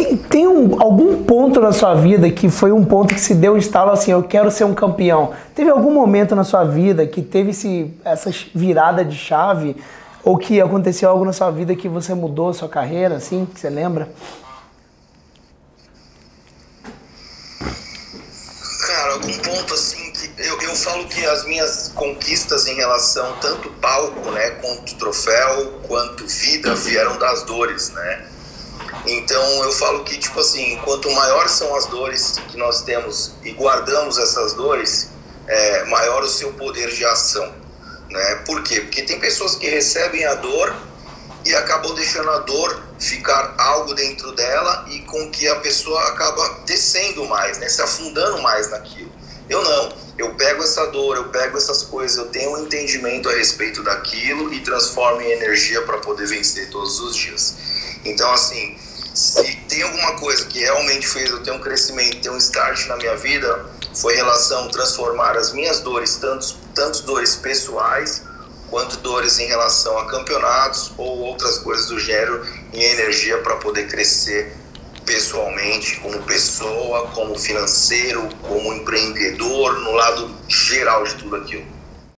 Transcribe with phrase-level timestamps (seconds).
[0.00, 3.52] Tem, tem um, algum ponto na sua vida que foi um ponto que se deu
[3.52, 5.34] um estalo assim, eu quero ser um campeão?
[5.54, 9.76] Teve algum momento na sua vida que teve esse, essa virada de chave?
[10.24, 13.60] Ou que aconteceu algo na sua vida que você mudou a sua carreira, assim, que
[13.60, 14.08] você lembra?
[18.86, 23.68] Cara, algum ponto assim que eu, eu falo que as minhas conquistas em relação tanto
[23.72, 28.39] palco, né, quanto troféu, quanto vida vieram das dores, né?
[29.06, 33.52] Então eu falo que tipo assim, quanto maior são as dores que nós temos e
[33.52, 35.10] guardamos essas dores,
[35.46, 37.52] é, maior o seu poder de ação.
[38.08, 38.34] Né?
[38.46, 38.80] Por quê?
[38.80, 40.74] Porque tem pessoas que recebem a dor
[41.44, 46.60] e acabam deixando a dor ficar algo dentro dela e com que a pessoa acaba
[46.66, 47.68] descendo mais, né?
[47.68, 49.10] se afundando mais naquilo.
[49.50, 53.32] Eu não, eu pego essa dor, eu pego essas coisas, eu tenho um entendimento a
[53.32, 57.56] respeito daquilo e transformo em energia para poder vencer todos os dias.
[58.04, 58.78] Então, assim,
[59.12, 62.96] se tem alguma coisa que realmente fez eu ter um crescimento, ter um start na
[62.96, 68.22] minha vida, foi em relação a transformar as minhas dores, tanto, tanto dores pessoais
[68.70, 73.88] quanto dores em relação a campeonatos ou outras coisas do gênero, em energia para poder
[73.88, 74.56] crescer
[75.90, 81.79] pessoalmente, como pessoa, como financeiro, como empreendedor, no lado geral de tudo aquilo.